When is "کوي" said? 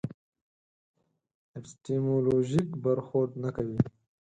3.55-3.79